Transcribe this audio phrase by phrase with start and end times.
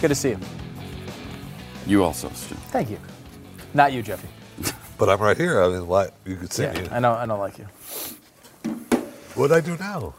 [0.00, 0.38] Good to see you.
[1.86, 2.54] You also, Stu.
[2.68, 2.98] Thank you.
[3.72, 4.28] Not you, Jeffy.
[4.96, 5.60] But I'm right here.
[5.60, 6.88] I mean, why you could see Yeah, me?
[6.88, 7.14] I know.
[7.14, 7.64] I don't like you.
[9.34, 10.14] What'd I do now?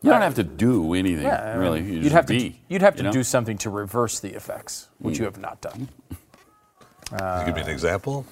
[0.00, 1.82] You don't have to do anything, Yeah, I mean, really.
[1.82, 2.52] You You'd just have to.
[2.68, 3.12] You'd have to you know?
[3.12, 5.32] do something to reverse the effects, which you mm.
[5.32, 5.88] have not done.
[7.10, 8.24] Can you give me an uh, example?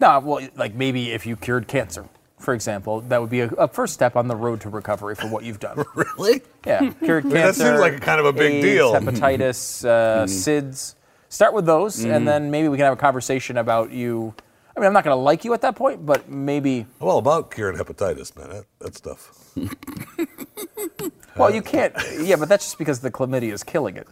[0.00, 2.06] No, well, like maybe if you cured cancer,
[2.42, 5.28] for example, that would be a, a first step on the road to recovery for
[5.28, 5.84] what you've done.
[5.94, 6.42] Really?
[6.66, 7.64] Yeah, cured mean, cancer.
[7.64, 8.92] that seems like a kind of a big AIDS, deal.
[8.94, 10.94] Hepatitis, uh, SIDS.
[11.28, 14.34] Start with those, and then maybe we can have a conversation about you.
[14.76, 16.86] I mean, I'm not going to like you at that point, but maybe.
[17.00, 18.50] I'm all about curing hepatitis, man.
[18.50, 19.54] That, that stuff.
[21.36, 21.94] Well, you can't.
[22.20, 24.06] Yeah, but that's just because the chlamydia is killing it.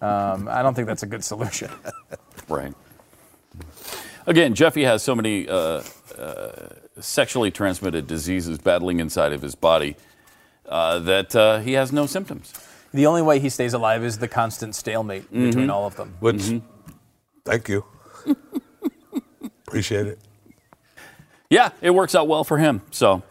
[0.00, 1.70] Um, I don't think that's a good solution.
[2.48, 2.74] Right.
[4.26, 5.82] Again, Jeffy has so many uh,
[6.18, 6.52] uh,
[7.00, 9.96] sexually transmitted diseases battling inside of his body
[10.66, 12.52] uh, that uh, he has no symptoms.
[12.92, 16.14] The only way he stays alive is the constant stalemate between all of them.
[16.20, 16.60] Which,
[17.44, 17.84] thank you.
[19.66, 20.18] Appreciate it.
[21.50, 22.82] Yeah, it works out well for him.
[22.92, 23.22] So,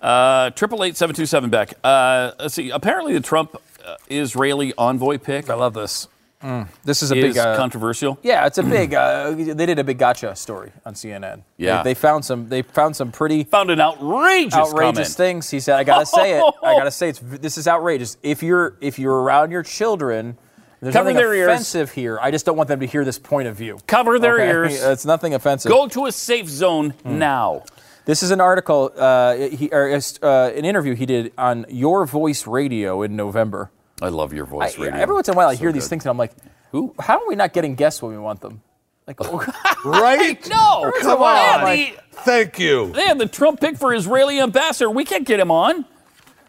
[0.00, 1.74] uh, triple eight seven two seven Beck.
[1.82, 2.70] Uh, let's see.
[2.70, 6.08] Apparently, the Trump uh, Israeli envoy pick I love this.
[6.44, 6.68] Mm.
[6.84, 7.38] This is a is big.
[7.38, 8.18] Uh, controversial.
[8.22, 8.92] yeah, it's a big.
[8.92, 11.42] Uh, they did a big gotcha story on CNN.
[11.56, 11.82] Yeah.
[11.82, 12.48] they, they found some.
[12.48, 15.08] They found some pretty Found an outrageous, outrageous comment.
[15.08, 15.50] things.
[15.50, 16.44] He said, "I gotta say it.
[16.62, 17.20] I gotta say it's.
[17.20, 18.18] This is outrageous.
[18.22, 20.36] If you're if you're around your children,
[20.80, 21.48] there's Cover nothing their ears.
[21.48, 22.18] offensive here.
[22.20, 23.78] I just don't want them to hear this point of view.
[23.86, 24.48] Cover their Okay?
[24.50, 24.82] ears.
[24.84, 25.70] It's nothing offensive.
[25.72, 27.62] Go to a safe zone now.
[28.04, 32.46] This is an article, uh, he, or, uh, an interview he did on Your Voice
[32.46, 33.70] Radio in November.
[34.04, 35.00] I love your voice I- radio.
[35.00, 36.32] every once in a while, I So hear these things, and I'm like,
[36.72, 36.94] "Who?
[36.98, 38.62] How are we not getting guests when we want them?"
[39.06, 39.18] Like,
[39.84, 40.46] Right?
[40.48, 41.76] No, Come They had on.
[41.76, 42.92] the- Thank you.
[42.92, 44.88] They had the Trump pick for Israeli ambassador.
[44.88, 45.84] We can't get him on.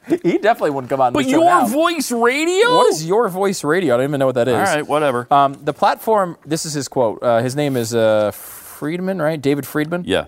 [0.08, 1.12] he definitely wouldn't come on.
[1.14, 1.66] But your now.
[1.66, 2.76] voice radio?
[2.76, 3.96] What is Your Voice Radio?
[3.96, 4.54] I don't even know what that is.
[4.54, 5.28] All right, whatever.
[5.34, 6.38] Um, the platform.
[6.46, 7.24] This is his quote.
[7.24, 9.42] Uh, his name is uh, Friedman, right?
[9.42, 10.04] David Friedman.
[10.06, 10.26] yeah.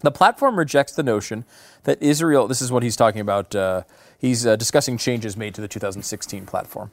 [0.00, 1.44] The platform rejects the notion
[1.84, 3.54] that Israel, this is what he's talking about.
[3.54, 3.82] Uh,
[4.18, 6.90] he's uh, discussing changes made to the 2016 platform.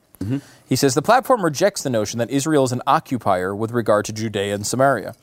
[0.68, 4.14] He says the platform rejects the notion that Israel is an occupier with regard to
[4.14, 5.14] Judea and Samaria.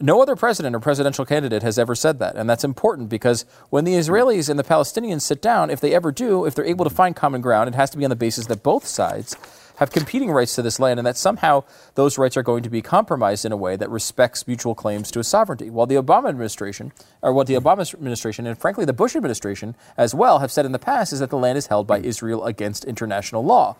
[0.00, 2.36] No other president or presidential candidate has ever said that.
[2.36, 6.12] And that's important because when the Israelis and the Palestinians sit down, if they ever
[6.12, 8.46] do, if they're able to find common ground, it has to be on the basis
[8.46, 9.36] that both sides
[9.76, 11.64] have competing rights to this land and that somehow
[11.94, 15.20] those rights are going to be compromised in a way that respects mutual claims to
[15.20, 15.70] a sovereignty.
[15.70, 16.92] While the Obama administration,
[17.22, 20.72] or what the Obama administration and frankly the Bush administration as well have said in
[20.72, 23.76] the past is that the land is held by Israel against international law.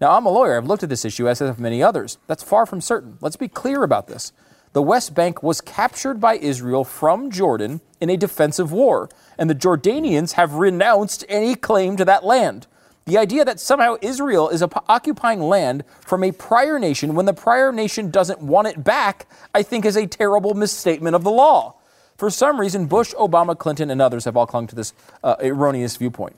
[0.00, 0.56] Now, I'm a lawyer.
[0.56, 2.16] I've looked at this issue, as have many others.
[2.26, 3.18] That's far from certain.
[3.20, 4.32] Let's be clear about this.
[4.72, 9.54] The West Bank was captured by Israel from Jordan in a defensive war, and the
[9.54, 12.66] Jordanians have renounced any claim to that land.
[13.06, 17.72] The idea that somehow Israel is occupying land from a prior nation when the prior
[17.72, 21.74] nation doesn't want it back, I think is a terrible misstatement of the law.
[22.16, 24.92] For some reason, Bush, Obama, Clinton, and others have all clung to this
[25.24, 26.36] uh, erroneous viewpoint.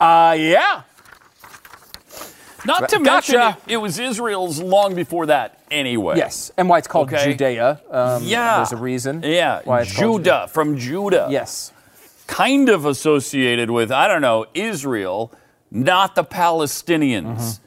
[0.00, 0.82] Uh, yeah.
[2.66, 3.32] Not to Gotcha.
[3.32, 6.16] mention, it, it was Israel's long before that anyway.
[6.16, 7.32] Yes, and why it's called Okay.
[7.32, 7.80] Judea.
[7.90, 8.56] Um, Yeah.
[8.56, 9.22] There's a reason.
[9.22, 9.60] Yeah.
[9.64, 11.28] Why it's called Judah, from Judah.
[11.30, 11.72] Yes.
[12.26, 15.32] Kind of associated with, I don't know, Israel,
[15.70, 17.60] not the Palestinians.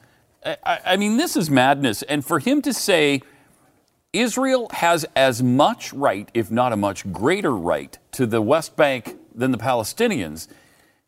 [0.44, 2.02] I, I- I mean, this is madness.
[2.02, 3.22] And for him to say
[4.12, 9.16] Israel has as much right, if not a much greater right, to the West Bank
[9.34, 10.46] than the Palestinians,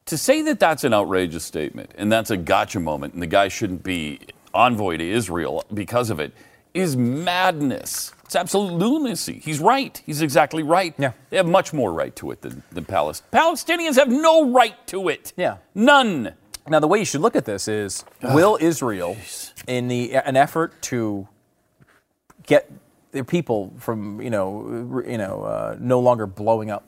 [0.06, 3.48] to say that that's an outrageous statement and that's a gotcha moment and the guy
[3.48, 4.20] shouldn't be
[4.54, 6.32] envoy to Israel because of it
[6.75, 8.12] is madness.
[8.25, 9.40] It's absolute lunacy.
[9.44, 10.00] He's right.
[10.04, 10.94] He's exactly right.
[10.98, 11.12] Yeah.
[11.31, 15.08] They have much more right to it than, than Palest- Palestinians have no right to
[15.08, 15.32] it.
[15.37, 15.58] Yeah.
[15.75, 16.34] None.
[16.68, 19.16] Now, the way you should look at this is: Will Israel,
[19.66, 21.28] in the an effort to
[22.46, 22.70] get
[23.12, 26.84] their people from you know you know uh, no longer blowing up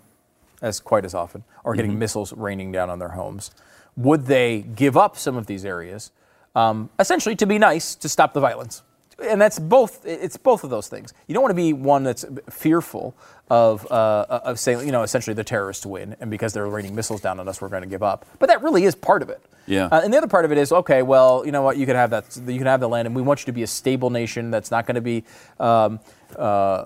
[0.60, 3.50] as quite as often or getting missiles raining down on their homes,
[3.96, 6.10] would they give up some of these areas,
[6.54, 8.82] um, essentially to be nice to stop the violence?
[9.20, 10.06] And that's both.
[10.06, 11.12] It's both of those things.
[11.26, 13.16] You don't want to be one that's fearful
[13.50, 17.20] of uh, of saying, you know, essentially the terrorists win, and because they're raining missiles
[17.20, 18.26] down on us, we're going to give up.
[18.38, 19.42] But that really is part of it.
[19.68, 19.86] Yeah.
[19.86, 21.94] Uh, and the other part of it is, okay, well, you know what, you can
[21.94, 24.10] have that, you can have the land, and we want you to be a stable
[24.10, 25.24] nation that's not going to be
[25.60, 26.00] um,
[26.36, 26.84] uh,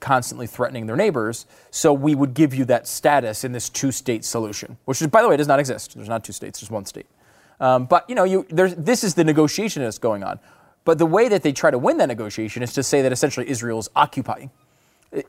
[0.00, 1.46] constantly threatening their neighbors.
[1.70, 5.28] So we would give you that status in this two-state solution, which, is, by the
[5.28, 5.94] way, does not exist.
[5.96, 6.60] There's not two states.
[6.60, 7.06] There's one state.
[7.60, 10.38] Um, but you know, you, there's, this is the negotiation that's going on.
[10.84, 13.48] But the way that they try to win that negotiation is to say that essentially
[13.50, 14.50] Israel is occupying.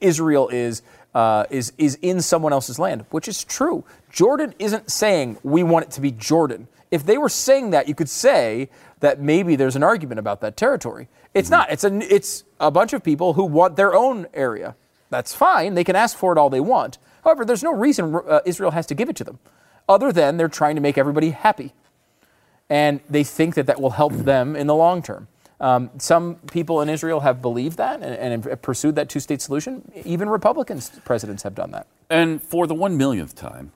[0.01, 0.81] Israel is
[1.13, 3.83] uh, is is in someone else's land, which is true.
[4.11, 6.67] Jordan isn't saying we want it to be Jordan.
[6.91, 10.57] If they were saying that, you could say that maybe there's an argument about that
[10.57, 11.07] territory.
[11.33, 11.71] It's not.
[11.71, 14.75] It's a it's a bunch of people who want their own area.
[15.09, 15.73] That's fine.
[15.75, 16.97] They can ask for it all they want.
[17.23, 19.39] However, there's no reason uh, Israel has to give it to them,
[19.87, 21.73] other than they're trying to make everybody happy
[22.69, 25.27] and they think that that will help them in the long term.
[25.61, 29.41] Um, some people in Israel have believed that and, and have pursued that two state
[29.41, 29.91] solution.
[30.05, 31.87] Even Republican presidents have done that.
[32.09, 33.71] And for the one millionth time,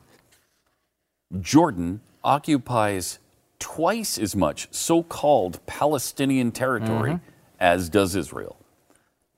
[1.42, 3.20] Jordan occupies
[3.60, 7.20] twice as much so called Palestinian territory
[7.60, 8.58] as does Israel.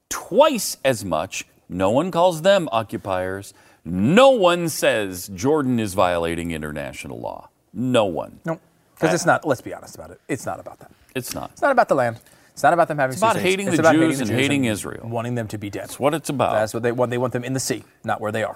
[0.09, 1.45] Twice as much.
[1.67, 3.53] No one calls them occupiers.
[3.83, 7.49] No one says Jordan is violating international law.
[7.73, 8.39] No one.
[8.45, 8.59] No,
[8.95, 9.45] because it's not.
[9.45, 10.19] Let's be honest about it.
[10.27, 10.91] It's not about that.
[11.15, 11.51] It's not.
[11.51, 12.19] It's not about the land.
[12.55, 13.11] It's not about them having.
[13.15, 15.09] It's about hating It's the about Jews the and hating Israel.
[15.09, 15.83] wanting them to be dead.
[15.83, 16.53] That's what it's about.
[16.53, 17.09] That's what they want.
[17.11, 18.55] They want them in the sea, not where they are.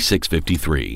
[0.00, 0.94] 4653.